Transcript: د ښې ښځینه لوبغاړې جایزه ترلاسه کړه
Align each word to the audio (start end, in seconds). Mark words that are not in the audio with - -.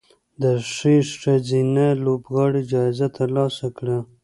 د 0.41 0.43
ښې 0.73 0.95
ښځینه 1.21 1.87
لوبغاړې 2.03 2.61
جایزه 2.71 3.07
ترلاسه 3.17 3.67
کړه 3.77 3.97